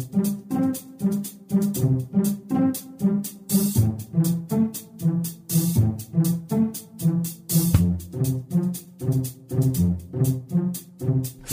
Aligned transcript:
thank 0.00 0.26
you 0.26 0.49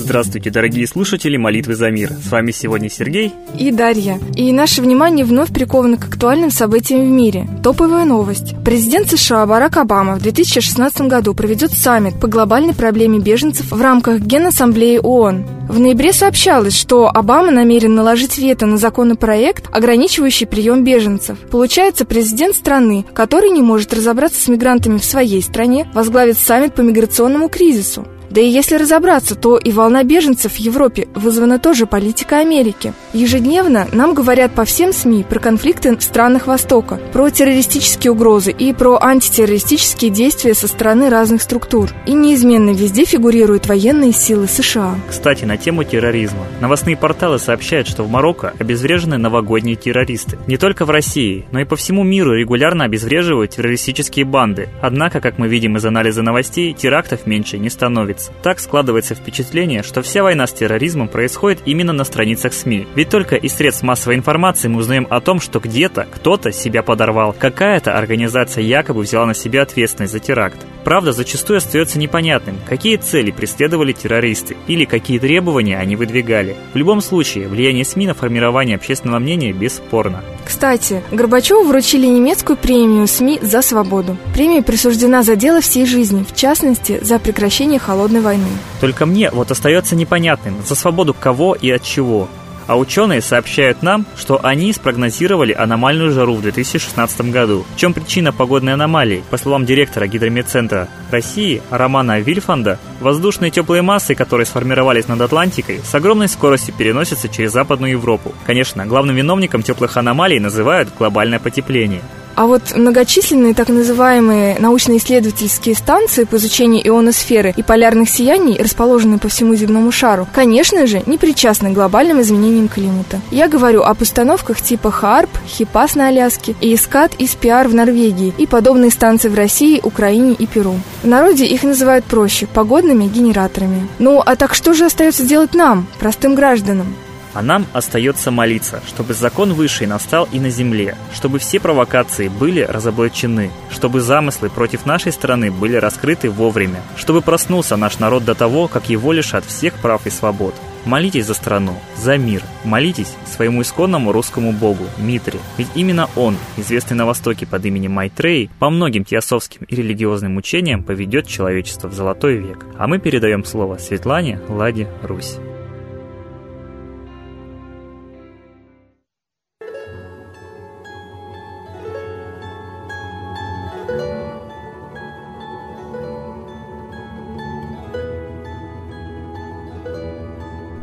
Здравствуйте, 0.07 0.51
дорогие 0.51 0.87
слушатели 0.87 1.35
«Молитвы 1.35 1.75
за 1.75 1.91
мир». 1.91 2.13
С 2.13 2.31
вами 2.31 2.51
сегодня 2.51 2.89
Сергей 2.89 3.33
и 3.59 3.73
Дарья. 3.73 4.21
И 4.37 4.53
наше 4.53 4.81
внимание 4.81 5.25
вновь 5.25 5.51
приковано 5.51 5.97
к 5.97 6.05
актуальным 6.05 6.49
событиям 6.49 7.01
в 7.01 7.09
мире. 7.09 7.45
Топовая 7.61 8.05
новость. 8.05 8.55
Президент 8.63 9.09
США 9.09 9.45
Барак 9.45 9.75
Обама 9.75 10.15
в 10.15 10.21
2016 10.21 11.01
году 11.01 11.33
проведет 11.33 11.73
саммит 11.73 12.21
по 12.21 12.27
глобальной 12.27 12.73
проблеме 12.73 13.19
беженцев 13.19 13.69
в 13.69 13.81
рамках 13.81 14.21
Генассамблеи 14.21 15.01
ООН. 15.03 15.45
В 15.67 15.77
ноябре 15.77 16.13
сообщалось, 16.13 16.79
что 16.79 17.09
Обама 17.09 17.51
намерен 17.51 17.93
наложить 17.93 18.37
вето 18.37 18.65
на 18.65 18.77
законопроект, 18.77 19.65
ограничивающий 19.73 20.47
прием 20.47 20.85
беженцев. 20.85 21.37
Получается, 21.51 22.05
президент 22.05 22.55
страны, 22.55 23.05
который 23.13 23.49
не 23.49 23.61
может 23.61 23.93
разобраться 23.93 24.41
с 24.41 24.47
мигрантами 24.47 24.99
в 24.99 25.03
своей 25.03 25.41
стране, 25.41 25.85
возглавит 25.93 26.37
саммит 26.37 26.75
по 26.75 26.79
миграционному 26.79 27.49
кризису. 27.49 28.07
Да 28.29 28.41
и 28.41 28.47
если 28.47 28.75
разобраться, 28.75 29.35
то 29.35 29.57
и 29.57 29.71
волна 29.71 30.03
беженцев 30.03 30.53
в 30.53 30.57
Европе 30.57 31.07
вызвана 31.15 31.59
тоже 31.59 31.85
политикой 31.85 32.41
Америки. 32.41 32.93
Ежедневно 33.13 33.87
нам 33.93 34.13
говорят 34.13 34.51
по 34.53 34.65
всем 34.65 34.91
СМИ 34.91 35.23
про 35.23 35.39
конфликты 35.39 35.95
в 35.95 36.03
странах 36.03 36.47
Востока, 36.47 36.99
про 37.13 37.29
террористические 37.29 38.11
угрозы 38.11 38.51
и 38.51 38.73
про 38.73 38.97
антитеррористические 39.01 40.11
действия 40.11 40.53
со 40.53 40.67
стороны 40.67 41.09
разных 41.09 41.41
структур. 41.41 41.89
И 42.05 42.13
неизменно 42.13 42.71
везде 42.71 43.05
фигурируют 43.05 43.67
военные 43.67 44.11
силы 44.11 44.47
США. 44.47 44.95
Кстати, 45.09 45.45
на 45.45 45.57
тему 45.57 45.83
терроризма. 45.83 46.45
Новостные 46.59 46.97
порталы 46.97 47.39
сообщают, 47.39 47.87
что 47.87 48.03
в 48.03 48.09
Марокко 48.09 48.53
обезврежены 48.59 49.17
новогодние 49.17 49.75
террористы. 49.75 50.37
Не 50.47 50.57
только 50.57 50.85
в 50.85 50.89
России, 50.89 51.45
но 51.51 51.59
и 51.59 51.65
по 51.65 51.75
всему 51.75 52.03
миру 52.03 52.33
регулярно 52.33 52.83
обезвреживают 52.83 53.51
террористические 53.51 54.25
банды. 54.25 54.69
Однако, 54.81 55.21
как 55.21 55.37
мы 55.37 55.47
видим 55.47 55.77
из 55.77 55.85
анализа 55.85 56.21
новостей, 56.21 56.73
терактов 56.73 57.25
меньше 57.25 57.57
не 57.57 57.69
становится 57.69 58.16
страниц. 58.17 58.31
Так 58.41 58.59
складывается 58.59 59.15
впечатление, 59.15 59.83
что 59.83 60.01
вся 60.01 60.23
война 60.23 60.47
с 60.47 60.53
терроризмом 60.53 61.07
происходит 61.07 61.61
именно 61.65 61.93
на 61.93 62.03
страницах 62.03 62.53
СМИ. 62.53 62.87
Ведь 62.95 63.09
только 63.09 63.35
из 63.35 63.53
средств 63.53 63.83
массовой 63.83 64.15
информации 64.15 64.67
мы 64.67 64.79
узнаем 64.79 65.07
о 65.09 65.21
том, 65.21 65.39
что 65.39 65.59
где-то 65.59 66.07
кто-то 66.11 66.51
себя 66.51 66.83
подорвал, 66.83 67.35
какая-то 67.37 67.97
организация 67.97 68.63
якобы 68.63 69.01
взяла 69.01 69.25
на 69.25 69.33
себя 69.33 69.63
ответственность 69.63 70.13
за 70.13 70.19
теракт. 70.19 70.57
Правда, 70.83 71.11
зачастую 71.11 71.57
остается 71.57 71.99
непонятным, 71.99 72.57
какие 72.67 72.97
цели 72.97 73.31
преследовали 73.31 73.91
террористы 73.91 74.55
или 74.67 74.85
какие 74.85 75.19
требования 75.19 75.77
они 75.77 75.95
выдвигали. 75.95 76.55
В 76.73 76.77
любом 76.77 77.01
случае, 77.01 77.47
влияние 77.47 77.85
СМИ 77.85 78.07
на 78.07 78.13
формирование 78.13 78.75
общественного 78.75 79.19
мнения 79.19 79.51
бесспорно. 79.51 80.23
Кстати, 80.57 81.03
Горбачеву 81.11 81.67
вручили 81.67 82.07
немецкую 82.07 82.57
премию 82.57 83.05
СМИ 83.07 83.37
за 83.43 83.61
свободу. 83.61 84.17
Премия 84.33 84.63
присуждена 84.63 85.21
за 85.21 85.35
дело 85.35 85.61
всей 85.61 85.85
жизни, 85.85 86.25
в 86.27 86.35
частности, 86.35 86.97
за 86.99 87.19
прекращение 87.19 87.77
холодной 87.77 88.21
войны. 88.21 88.47
Только 88.81 89.05
мне 89.05 89.29
вот 89.29 89.51
остается 89.51 89.95
непонятным, 89.95 90.55
за 90.65 90.73
свободу 90.73 91.13
кого 91.13 91.53
и 91.53 91.69
от 91.69 91.83
чего. 91.83 92.27
А 92.67 92.77
ученые 92.77 93.21
сообщают 93.21 93.81
нам, 93.81 94.05
что 94.17 94.43
они 94.45 94.73
спрогнозировали 94.73 95.53
аномальную 95.53 96.11
жару 96.11 96.35
в 96.35 96.41
2016 96.41 97.31
году. 97.31 97.65
В 97.73 97.79
чем 97.79 97.93
причина 97.93 98.33
погодной 98.33 98.73
аномалии? 98.73 99.23
По 99.29 99.37
словам 99.37 99.65
директора 99.65 100.07
Гидрометцентра 100.07 100.89
России 101.09 101.61
Романа 101.69 102.19
Вильфанда, 102.19 102.77
воздушные 102.99 103.51
теплые 103.51 103.81
массы, 103.81 104.15
которые 104.15 104.45
сформировались 104.45 105.07
над 105.07 105.21
Атлантикой, 105.21 105.79
с 105.83 105.95
огромной 105.95 106.27
скоростью 106.27 106.75
переносятся 106.77 107.29
через 107.29 107.53
Западную 107.53 107.93
Европу. 107.93 108.35
Конечно, 108.45 108.85
главным 108.85 109.15
виновником 109.15 109.63
теплых 109.63 109.95
аномалий 109.95 110.39
называют 110.39 110.89
глобальное 110.97 111.39
потепление. 111.39 112.01
А 112.37 112.45
вот 112.45 112.75
многочисленные 112.75 113.55
так 113.55 113.67
называемые 113.69 114.57
научно-исследовательские 114.59 115.73
станции 115.73 116.23
по 116.23 116.35
изучению 116.35 116.87
ионосферы 116.87 117.51
и 117.57 117.63
полярных 117.63 118.11
сияний, 118.11 118.61
расположенные 118.61 119.17
по 119.17 119.27
всему 119.27 119.55
земному 119.55 119.91
шару, 119.91 120.27
конечно 120.31 120.85
же, 120.85 121.01
не 121.07 121.17
причастны 121.17 121.71
к 121.71 121.73
глобальным 121.73 122.21
изменениям 122.21 122.67
климата. 122.67 123.19
Я 123.31 123.47
говорю 123.47 123.81
об 123.81 124.03
установках 124.03 124.61
типа 124.61 124.91
ХАРП, 124.91 125.31
ХИПАС 125.47 125.95
на 125.95 126.09
Аляске, 126.09 126.55
ИСКАТ 126.61 127.15
и 127.17 127.25
СПИАР 127.25 127.69
в 127.69 127.73
Норвегии 127.73 128.35
и 128.37 128.45
подобные 128.45 128.91
станции 128.91 129.29
в 129.29 129.35
России, 129.35 129.81
Украине 129.81 130.35
и 130.37 130.45
Перу. 130.45 130.75
В 131.01 131.07
народе 131.07 131.43
их 131.43 131.63
называют 131.63 132.05
проще– 132.05 132.45
погодными 132.53 133.07
генераторами. 133.07 133.87
Ну, 133.97 134.21
а 134.23 134.35
так 134.35 134.53
что 134.53 134.75
же 134.75 134.85
остается 134.85 135.23
делать 135.23 135.55
нам, 135.55 135.87
простым 135.97 136.35
гражданам? 136.35 136.93
А 137.37 137.43
нам 137.43 137.67
остается 137.71 138.31
молиться, 138.31 138.81
чтобы 138.87 139.13
закон 139.13 139.53
высший 139.53 139.85
настал 139.85 140.27
и 140.31 140.39
на 140.39 140.49
земле, 140.49 140.95
чтобы 141.13 141.37
все 141.37 141.59
провокации 141.59 142.29
были 142.29 142.61
разоблачены, 142.61 143.51
чтобы 143.69 144.01
замыслы 144.01 144.49
против 144.49 144.87
нашей 144.87 145.11
страны 145.11 145.51
были 145.51 145.75
раскрыты 145.75 146.31
вовремя, 146.31 146.81
чтобы 146.95 147.21
проснулся 147.21 147.77
наш 147.77 147.99
народ 147.99 148.25
до 148.25 148.33
того, 148.33 148.67
как 148.67 148.89
его 148.89 149.13
лишат 149.13 149.45
всех 149.45 149.75
прав 149.75 150.07
и 150.07 150.09
свобод. 150.09 150.55
Молитесь 150.83 151.27
за 151.27 151.35
страну, 151.35 151.75
за 151.95 152.17
мир. 152.17 152.41
Молитесь 152.63 153.13
своему 153.27 153.61
исконному 153.61 154.11
русскому 154.11 154.51
богу, 154.51 154.85
Митре. 154.97 155.37
Ведь 155.59 155.67
именно 155.75 156.09
он, 156.15 156.37
известный 156.55 156.97
на 156.97 157.05
Востоке 157.05 157.45
под 157.45 157.63
именем 157.65 157.91
Майтрей, 157.91 158.49
по 158.57 158.71
многим 158.71 159.03
теософским 159.03 159.61
и 159.67 159.75
религиозным 159.75 160.37
учениям 160.37 160.81
поведет 160.81 161.27
человечество 161.27 161.87
в 161.87 161.93
золотой 161.93 162.37
век. 162.37 162.65
А 162.79 162.87
мы 162.87 162.97
передаем 162.97 163.45
слово 163.45 163.77
Светлане 163.77 164.39
Ладе 164.49 164.89
Русь. 165.03 165.37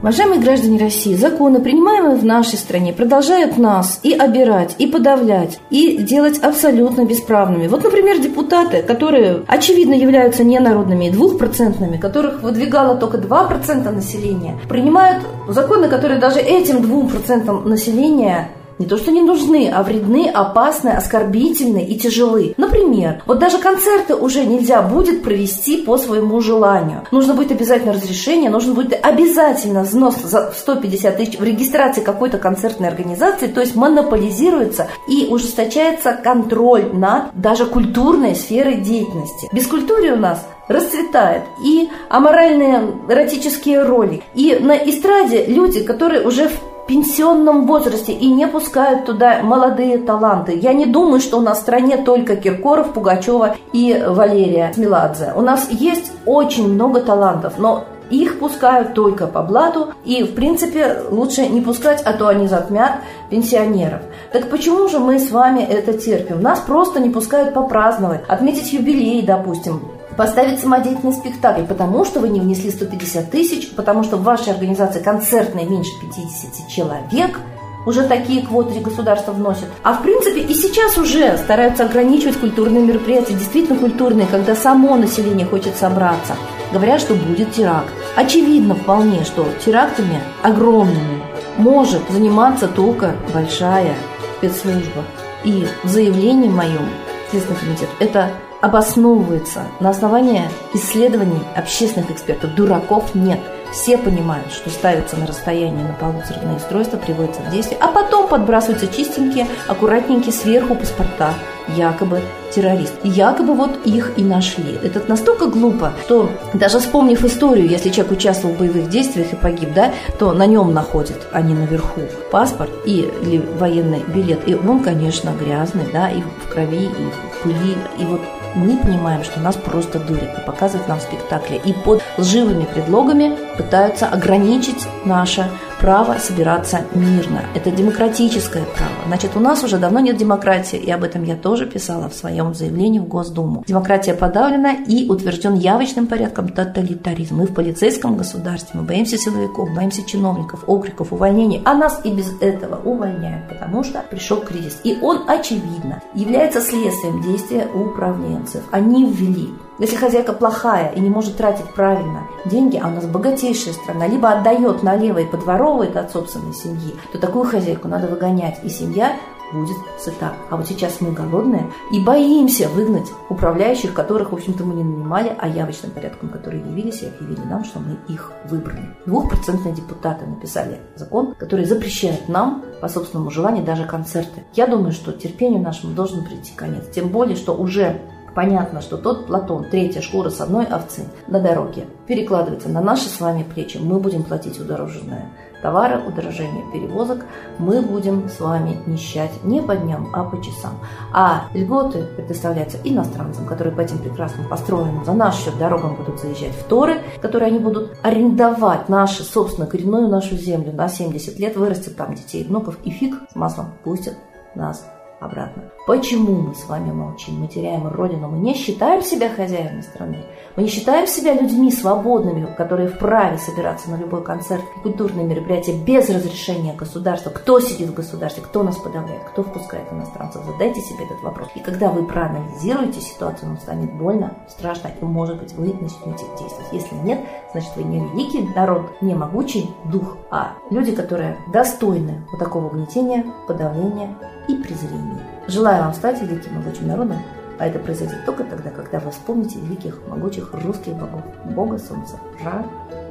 Уважаемые 0.04 0.38
граждане 0.38 0.78
России, 0.78 1.15
законы, 1.15 1.62
принимаемые 1.62 2.16
в 2.16 2.26
нашей 2.26 2.59
стране, 2.59 2.92
продолжают 2.92 3.56
нас 3.56 4.00
и 4.03 4.12
обирать, 4.12 4.75
и 4.76 4.87
подавлять, 4.87 5.59
и 5.70 5.97
делать 5.97 6.38
абсолютно 6.41 7.06
бесправными. 7.06 7.69
Вот, 7.69 7.84
например, 7.84 8.20
депутаты, 8.20 8.82
которые, 8.82 9.44
очевидно, 9.47 9.94
являются 9.94 10.44
ненародными 10.44 11.06
и 11.06 11.10
двухпроцентными, 11.10 11.97
которых 11.97 12.42
выдвигало 12.42 12.97
только 12.97 13.16
2% 13.16 13.91
населения, 13.91 14.59
принимают 14.69 15.25
законы, 15.48 15.88
которые 15.88 16.21
даже 16.21 16.41
этим 16.41 16.82
двум 16.82 17.09
процентам 17.09 17.66
населения 17.66 18.50
не 18.79 18.87
то 18.87 18.97
что 18.97 19.11
не 19.11 19.23
нужны, 19.23 19.71
а 19.73 19.83
вредны, 19.83 20.29
опасны, 20.29 20.91
оскорбительны 20.91 21.85
и 21.85 21.99
тяжелы. 21.99 22.55
Например, 22.57 23.23
вот 23.27 23.39
даже 23.39 23.59
концерты 23.59 24.15
уже 24.15 24.45
нельзя 24.45 24.83
будет 24.83 25.23
провести 25.23 25.83
по 25.83 25.97
своему 25.99 26.41
желанию. 26.41 27.03
Нужно 27.11 27.34
будет 27.34 27.53
обязательно 27.53 27.93
разрешение, 27.93 28.51
нужно 28.51 28.75
будет 28.75 28.99
обязательно 29.05 29.83
взнос 29.83 30.17
за 30.23 30.53
150 30.57 31.17
тысяч 31.17 31.39
в 31.39 31.45
регистрации 31.45 32.01
какой-то 32.01 32.39
концертной 32.39 32.89
организации, 32.89 33.47
то 33.47 33.61
есть 33.61 33.75
монополизируется 33.75 34.89
и 35.09 35.29
ужесточается 35.31 36.13
контроль 36.13 36.91
над 36.93 37.25
даже 37.34 37.67
культурной 37.67 38.34
сферой 38.34 38.77
деятельности. 38.77 39.49
Без 39.53 39.67
культуры 39.67 40.13
у 40.13 40.17
нас 40.17 40.45
расцветает 40.69 41.43
и 41.63 41.89
аморальные 42.09 42.95
эротические 43.09 43.83
роли. 43.83 44.23
И 44.34 44.57
на 44.61 44.77
эстраде 44.77 45.45
люди, 45.47 45.83
которые 45.83 46.27
уже 46.27 46.49
в 46.49 46.74
пенсионном 46.87 47.67
возрасте 47.67 48.12
и 48.12 48.27
не 48.31 48.47
пускают 48.47 49.06
туда 49.06 49.43
молодые 49.43 49.99
таланты. 49.99 50.56
Я 50.56 50.72
не 50.72 50.87
думаю, 50.87 51.21
что 51.21 51.39
у 51.39 51.41
нас 51.41 51.59
в 51.59 51.62
стране 51.62 51.99
только 51.99 52.37
Киркоров, 52.37 52.93
Пугачева 52.93 53.56
и 53.72 54.05
Валерия 54.06 54.72
Смеладзе. 54.75 55.33
У 55.34 55.41
нас 55.41 55.71
есть 55.71 56.12
очень 56.27 56.72
много 56.72 57.00
талантов, 57.00 57.55
но 57.59 57.84
их 58.11 58.39
пускают 58.39 58.95
только 58.95 59.27
по 59.27 59.43
блату, 59.43 59.95
и, 60.05 60.22
в 60.22 60.34
принципе, 60.34 60.99
лучше 61.11 61.47
не 61.47 61.61
пускать, 61.61 62.03
а 62.05 62.12
то 62.12 62.28
они 62.28 62.49
затмят 62.49 63.01
пенсионеров. 63.31 64.03
Так 64.33 64.51
почему 64.51 64.89
же 64.89 64.98
мы 64.98 65.19
с 65.19 65.31
вами 65.31 65.63
это 65.63 65.95
терпим? 65.95 66.42
Нас 66.42 66.60
просто 66.60 67.01
не 67.01 67.10
пускают 67.10 67.54
попраздновать, 67.54 68.22
отметить 68.28 68.72
юбилей, 68.72 69.22
допустим 69.22 69.81
поставить 70.16 70.61
самодеятельный 70.61 71.13
спектакль, 71.13 71.65
потому 71.65 72.05
что 72.05 72.21
вы 72.21 72.28
не 72.28 72.41
внесли 72.41 72.71
150 72.71 73.31
тысяч, 73.31 73.71
потому 73.75 74.03
что 74.03 74.16
в 74.16 74.22
вашей 74.22 74.53
организации 74.53 75.03
концертной 75.03 75.65
меньше 75.65 75.91
50 76.01 76.69
человек, 76.69 77.39
уже 77.87 78.05
такие 78.05 78.47
квоты 78.47 78.81
государство 78.81 79.33
вносит. 79.33 79.66
А 79.83 79.95
в 79.95 80.03
принципе 80.03 80.41
и 80.41 80.55
сейчас 80.55 80.97
уже 80.97 81.37
стараются 81.37 81.84
ограничивать 81.84 82.39
культурные 82.39 82.83
мероприятия, 82.83 83.34
действительно 83.34 83.78
культурные, 83.78 84.27
когда 84.27 84.55
само 84.57 84.97
население 84.97 85.47
хочет 85.47 85.77
собраться. 85.77 86.34
Говорят, 86.72 87.01
что 87.01 87.15
будет 87.15 87.53
теракт. 87.53 87.93
Очевидно 88.17 88.75
вполне, 88.75 89.25
что 89.25 89.47
терактами 89.65 90.21
огромными 90.43 91.22
может 91.59 92.03
заниматься 92.10 92.69
только 92.69 93.15
большая 93.33 93.95
спецслужба. 94.39 95.05
И 95.45 95.67
в 95.83 95.89
заявлении 95.89 96.49
моем 96.49 96.89
Следственный 97.31 97.59
комитет 97.59 97.89
это 97.99 98.31
обосновывается 98.65 99.66
на 99.78 99.91
основании 99.91 100.49
исследований 100.72 101.43
общественных 101.55 102.11
экспертов. 102.11 102.55
Дураков 102.55 103.15
нет. 103.15 103.39
Все 103.74 103.98
понимают, 103.98 104.53
что 104.53 104.71
ставится 104.71 105.16
на 105.16 105.26
расстоянии 105.26 105.82
на 105.82 105.94
полу 105.94 106.22
взрывные 106.24 106.56
устройства, 106.56 106.97
приводится 106.97 107.42
в 107.42 107.50
действие, 107.50 107.78
а 107.80 107.88
потом 107.88 108.28
подбрасываются 108.28 108.86
чистенькие, 108.86 109.48
аккуратненькие 109.66 110.32
сверху 110.32 110.76
паспорта 110.76 111.34
якобы 111.68 112.21
террорист. 112.54 112.94
Якобы 113.03 113.54
вот 113.54 113.84
их 113.84 114.12
и 114.16 114.22
нашли. 114.22 114.78
Это 114.82 115.03
настолько 115.09 115.47
глупо, 115.47 115.92
что 116.04 116.30
даже 116.53 116.78
вспомнив 116.78 117.24
историю, 117.24 117.68
если 117.68 117.88
человек 117.88 118.12
участвовал 118.12 118.54
в 118.54 118.59
боевых 118.59 118.88
действиях 118.88 119.32
и 119.32 119.36
погиб, 119.36 119.72
да, 119.74 119.92
то 120.18 120.32
на 120.32 120.47
нем 120.47 120.72
находят, 120.72 121.26
а 121.32 121.41
не 121.42 121.54
наверху, 121.54 122.03
паспорт 122.30 122.71
и, 122.84 123.10
или 123.22 123.38
военный 123.59 124.04
билет. 124.06 124.47
И 124.47 124.54
он, 124.54 124.80
конечно, 124.80 125.30
грязный, 125.30 125.86
да, 125.92 126.10
и 126.10 126.21
в 126.21 126.48
крови, 126.53 126.84
и 126.84 126.88
в 126.88 127.42
пыли. 127.42 127.76
И 127.98 128.04
вот 128.04 128.21
мы 128.54 128.76
понимаем, 128.76 129.24
что 129.24 129.41
нас 129.41 129.56
просто 129.56 129.98
дурят 129.98 130.38
и 130.38 130.47
показывают 130.47 130.88
нам 130.88 131.00
спектакли. 131.00 131.60
И 131.65 131.72
под 131.72 132.03
лживыми 132.18 132.65
предлогами 132.65 133.36
пытаются 133.65 134.07
ограничить 134.07 134.87
наше 135.05 135.49
право 135.81 136.16
собираться 136.19 136.81
мирно. 136.95 137.43
Это 137.55 137.71
демократическое 137.71 138.65
право. 138.77 138.93
Значит, 139.07 139.33
у 139.37 139.41
нас 139.41 139.63
уже 139.65 139.78
давно 139.78 140.01
нет 140.01 140.16
демократии, 140.16 140.78
и 140.78 140.91
об 140.91 141.03
этом 141.03 141.25
я 141.25 141.37
тоже 141.37 141.66
писала 141.66 142.09
в 142.09 142.15
своем 142.15 142.55
заявлении 142.55 142.99
в 142.99 143.07
Госдуму. 143.07 143.65
Демократия 143.66 144.15
подавлена 144.15 144.72
и 144.87 145.09
утвержден 145.09 145.55
явочным 145.55 146.07
порядком 146.07 146.49
тоталитаризм. 146.49 147.37
Мы 147.37 147.47
в 147.47 147.55
полицейском 147.55 148.16
государстве, 148.16 148.81
мы 148.81 148.87
боимся 148.87 149.19
силовиков, 149.19 149.75
боимся 149.75 150.03
чиновников, 150.05 150.65
окриков, 150.67 151.13
увольнений, 151.13 151.60
а 151.65 151.75
нас 151.75 152.01
и 152.05 152.10
без 152.10 152.33
этого 152.41 152.81
увольняют, 152.83 153.49
потому 153.49 153.84
что 153.84 154.03
пришел 154.10 154.39
кризис. 154.41 154.81
И 154.84 154.99
он, 155.03 155.25
очевидно, 155.28 156.03
является 156.15 156.60
следствием 156.60 157.22
действия 157.22 157.67
управленцев. 157.75 158.63
Они 158.71 159.10
ввели 159.10 159.49
если 159.78 159.97
хозяйка 159.97 160.32
плохая 160.32 160.92
и 160.92 161.00
не 161.00 161.10
может 161.10 161.36
тратить 161.36 161.72
правильно 161.74 162.28
деньги, 162.44 162.80
а 162.82 162.88
у 162.88 162.91
нас 162.91 163.06
богатейшая 163.06 163.74
страна, 163.74 164.06
либо 164.06 164.30
отдает 164.30 164.82
налево 164.82 165.18
и 165.18 165.26
подворовывает 165.26 165.97
от 165.97 166.12
собственной 166.12 166.54
семьи, 166.54 166.94
то 167.12 167.18
такую 167.18 167.44
хозяйку 167.44 167.88
надо 167.88 168.06
выгонять, 168.06 168.60
и 168.62 168.68
семья 168.68 169.16
будет 169.53 169.76
сыта. 169.98 170.34
А 170.50 170.56
вот 170.56 170.66
сейчас 170.66 171.00
мы 171.00 171.12
голодные 171.12 171.71
и 171.92 172.00
боимся 172.00 172.68
выгнать 172.68 173.09
управляющих, 173.28 173.94
которых, 173.94 174.32
в 174.32 174.34
общем-то, 174.34 174.65
мы 174.65 174.74
не 174.74 174.84
нанимали, 174.84 175.34
а 175.38 175.48
явочным 175.48 175.92
порядком, 175.92 176.28
которые 176.28 176.62
явились 176.62 177.03
и 177.03 177.06
объявили 177.06 177.44
нам, 177.47 177.65
что 177.65 177.78
мы 177.78 177.97
их 178.12 178.32
выбрали. 178.48 178.91
Двухпроцентные 179.06 179.74
депутаты 179.74 180.26
написали 180.26 180.80
закон, 180.97 181.34
который 181.34 181.65
запрещает 181.65 182.28
нам 182.28 182.65
по 182.80 182.88
собственному 182.88 183.30
желанию 183.30 183.65
даже 183.65 183.84
концерты. 183.84 184.44
Я 184.54 184.66
думаю, 184.66 184.92
что 184.92 185.12
терпению 185.12 185.60
нашему 185.60 185.94
должен 185.94 186.24
прийти 186.24 186.53
конец. 186.54 186.84
Тем 186.94 187.09
более, 187.09 187.36
что 187.36 187.54
уже 187.54 188.00
Понятно, 188.34 188.81
что 188.81 188.97
тот 188.97 189.27
Платон, 189.27 189.65
третья 189.71 190.01
шкура 190.01 190.28
с 190.28 190.41
одной 190.41 190.66
овцы 190.66 191.04
на 191.28 191.41
дороге, 191.41 191.86
перекладывается 192.07 192.69
на 192.69 192.81
наши 192.81 193.09
с 193.09 193.21
вами 193.21 193.45
плечи. 193.45 193.78
Мы 193.78 194.01
будем 194.01 194.25
платить 194.25 194.59
удороженное 194.59 195.31
товары, 195.63 196.03
удорожение 196.07 196.65
перевозок. 196.72 197.25
Мы 197.59 197.81
будем 197.81 198.28
с 198.28 198.41
вами 198.41 198.77
нищать 198.86 199.31
не 199.45 199.63
по 199.63 199.77
дням, 199.77 200.10
а 200.13 200.25
по 200.25 200.42
часам. 200.42 200.81
А 201.13 201.45
льготы 201.54 202.04
предоставляются 202.16 202.78
иностранцам, 202.83 203.47
которые 203.47 203.75
по 203.75 203.81
этим 203.81 203.98
прекрасным 203.98 204.48
построенным 204.48 205.04
за 205.04 205.13
наш 205.13 205.36
счет 205.36 205.57
дорогам 205.57 205.95
будут 205.95 206.21
заезжать 206.21 206.54
в 206.54 206.65
Торы, 206.65 207.01
которые 207.22 207.48
они 207.48 207.60
будут 207.60 207.97
арендовать 208.03 208.89
нашу, 208.89 209.22
собственно, 209.22 209.66
коренную 209.66 210.09
нашу 210.09 210.36
землю 210.36 210.72
на 210.72 210.89
70 210.89 211.39
лет, 211.39 211.57
вырастет 211.57 211.97
там 211.97 212.15
детей, 212.15 212.45
внуков 212.45 212.77
и 212.84 212.91
фиг 212.91 213.15
с 213.31 213.34
маслом 213.34 213.75
пустят 213.84 214.15
нас 214.54 214.84
обратно. 215.21 215.71
Почему 215.87 216.33
мы 216.41 216.55
с 216.55 216.66
вами 216.66 216.93
молчим? 216.93 217.41
Мы 217.41 217.49
теряем 217.49 217.87
родину, 217.89 218.28
мы 218.28 218.39
не 218.39 218.55
считаем 218.55 219.03
себя 219.03 219.28
хозяевами 219.28 219.81
страны. 219.81 220.25
Мы 220.56 220.62
не 220.62 220.68
считаем 220.68 221.09
себя 221.09 221.34
людьми 221.34 221.72
свободными, 221.72 222.47
которые 222.56 222.89
вправе 222.89 223.39
собираться 223.39 223.91
на 223.91 223.97
любой 223.97 224.22
концерт 224.22 224.62
и 224.77 224.80
культурные 224.80 225.27
мероприятия 225.27 225.77
без 225.77 226.09
разрешения 226.09 226.74
государства. 226.74 227.30
Кто 227.30 227.59
сидит 227.59 227.89
в 227.89 227.95
государстве, 227.95 228.45
кто 228.45 228.62
нас 228.62 228.77
подавляет, 228.77 229.24
кто 229.24 229.42
впускает 229.42 229.92
иностранцев? 229.92 230.45
Задайте 230.45 230.80
себе 230.80 231.06
этот 231.06 231.21
вопрос. 231.22 231.48
И 231.56 231.59
когда 231.59 231.91
вы 231.91 232.06
проанализируете 232.06 233.01
ситуацию, 233.01 233.48
вам 233.48 233.59
станет 233.59 233.92
больно, 233.95 234.34
страшно, 234.48 234.91
и, 235.01 235.04
может 235.04 235.41
быть, 235.41 235.53
вы 235.54 235.72
начнете 235.72 236.24
действовать. 236.39 236.68
Если 236.71 236.95
нет, 236.97 237.18
значит, 237.50 237.72
вы 237.74 237.83
не 237.83 237.98
великий 237.98 238.48
народ, 238.54 238.83
не 239.00 239.16
могучий 239.16 239.68
дух, 239.86 240.18
а 240.30 240.53
люди, 240.71 240.95
которые 240.95 241.36
достойны 241.53 242.24
вот 242.30 242.39
такого 242.39 242.66
угнетения, 242.66 243.27
подавления 243.48 244.16
и 244.47 244.54
презрения. 244.54 245.18
Желаю 245.48 245.83
вам 245.83 245.95
стать 245.95 246.22
великим 246.22 246.54
могучим 246.54 246.86
народом, 246.86 247.18
а 247.59 247.66
это 247.66 247.78
произойдет 247.78 248.24
только 248.24 248.45
тогда, 248.45 248.71
когда 248.71 248.98
вы 248.98 249.10
вспомните 249.10 249.59
великих, 249.60 250.01
могучих 250.09 250.53
русских 250.53 250.95
богов. 250.95 251.22
Бога 251.45 251.78
Солнца, 251.78 252.18
Ра, 252.42 252.65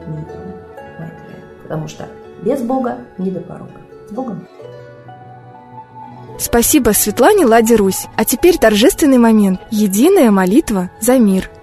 Митра, 0.08 0.40
Майтрея. 1.00 1.44
Потому 1.64 1.88
что 1.88 2.08
без 2.44 2.62
Бога 2.62 2.98
не 3.18 3.32
до 3.32 3.40
порога. 3.40 3.72
С 4.10 4.12
Богом! 4.12 4.46
Спасибо 6.40 6.90
Светлане 6.90 7.46
Ладе 7.46 7.76
Русь. 7.76 8.08
А 8.18 8.26
теперь 8.26 8.58
торжественный 8.58 9.18
момент. 9.18 9.62
Единая 9.72 10.32
молитва 10.32 10.90
за 11.00 11.18
мир– 11.20 11.50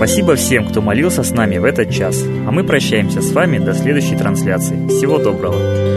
Спасибо 0.00 0.34
всем, 0.34 0.66
кто 0.66 0.80
молился 0.80 1.22
с 1.22 1.30
нами 1.30 1.58
в 1.58 1.64
этот 1.64 1.90
час. 1.90 2.24
А 2.24 2.50
мы 2.50 2.64
прощаемся 2.64 3.20
с 3.20 3.32
вами 3.32 3.58
до 3.58 3.74
следующей 3.74 4.16
трансляции. 4.16 4.88
Всего 4.88 5.18
доброго. 5.18 5.89